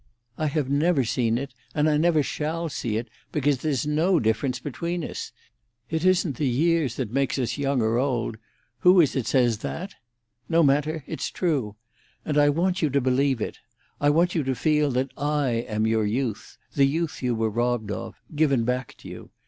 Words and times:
"I 0.35 0.47
have 0.47 0.67
never 0.67 1.03
seen 1.03 1.37
it, 1.37 1.53
and 1.75 1.87
I 1.87 1.95
never 1.95 2.23
shall 2.23 2.69
see 2.69 2.97
it, 2.97 3.07
because 3.31 3.59
there's 3.59 3.85
no 3.85 4.17
such 4.17 4.23
difference 4.23 4.57
between 4.59 5.03
us. 5.03 5.31
It 5.91 6.03
isn't 6.03 6.37
the 6.37 6.47
years 6.47 6.95
that 6.95 7.11
make 7.11 7.37
us 7.37 7.59
young 7.59 7.83
or 7.83 7.99
old—who 7.99 8.99
is 8.99 9.15
it 9.15 9.27
says 9.27 9.59
that? 9.59 9.93
No 10.49 10.63
matter, 10.63 11.03
it's 11.05 11.29
true. 11.29 11.75
And 12.25 12.35
I 12.39 12.49
want 12.49 12.81
you 12.81 12.89
to 12.89 12.99
believe 12.99 13.41
it. 13.41 13.59
I 13.99 14.09
want 14.09 14.33
you 14.33 14.41
to 14.43 14.55
feel 14.55 14.89
that 14.89 15.11
I 15.19 15.51
am 15.69 15.85
your 15.85 16.07
youth—the 16.07 16.85
youth 16.87 17.21
you 17.21 17.35
were 17.35 17.51
robbed 17.51 17.91
of—given 17.91 18.63
back 18.63 18.95
to 18.97 19.07
you. 19.07 19.29